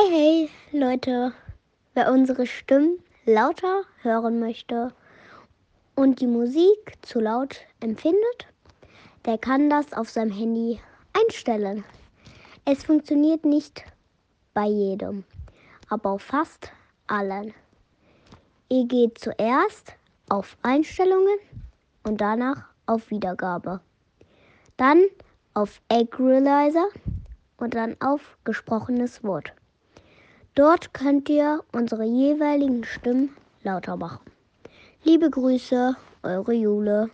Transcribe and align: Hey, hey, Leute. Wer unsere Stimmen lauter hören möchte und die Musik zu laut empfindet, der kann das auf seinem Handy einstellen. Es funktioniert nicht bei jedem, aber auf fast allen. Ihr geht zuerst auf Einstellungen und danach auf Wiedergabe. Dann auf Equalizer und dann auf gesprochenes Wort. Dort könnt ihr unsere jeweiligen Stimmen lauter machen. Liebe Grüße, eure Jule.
Hey, 0.00 0.10
hey, 0.10 0.50
Leute. 0.80 1.32
Wer 1.92 2.10
unsere 2.10 2.46
Stimmen 2.46 3.00
lauter 3.26 3.82
hören 4.02 4.40
möchte 4.40 4.94
und 5.94 6.20
die 6.20 6.26
Musik 6.26 6.94
zu 7.02 7.20
laut 7.20 7.60
empfindet, 7.80 8.46
der 9.26 9.36
kann 9.36 9.68
das 9.68 9.92
auf 9.92 10.08
seinem 10.08 10.30
Handy 10.30 10.80
einstellen. 11.12 11.84
Es 12.64 12.84
funktioniert 12.84 13.44
nicht 13.44 13.84
bei 14.54 14.64
jedem, 14.66 15.24
aber 15.90 16.12
auf 16.12 16.22
fast 16.22 16.72
allen. 17.06 17.52
Ihr 18.70 18.86
geht 18.86 19.18
zuerst 19.18 19.92
auf 20.30 20.56
Einstellungen 20.62 21.38
und 22.04 22.22
danach 22.22 22.64
auf 22.86 23.10
Wiedergabe. 23.10 23.80
Dann 24.78 25.04
auf 25.52 25.82
Equalizer 25.90 26.88
und 27.58 27.74
dann 27.74 27.96
auf 28.00 28.38
gesprochenes 28.44 29.22
Wort. 29.22 29.52
Dort 30.54 30.92
könnt 30.92 31.28
ihr 31.28 31.62
unsere 31.72 32.04
jeweiligen 32.04 32.84
Stimmen 32.84 33.30
lauter 33.62 33.96
machen. 33.96 34.20
Liebe 35.04 35.30
Grüße, 35.30 35.96
eure 36.22 36.52
Jule. 36.52 37.10